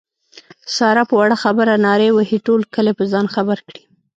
[0.75, 3.81] ساره په وړه خبره نارې وهي ټول کلی په ځان خبر کړي.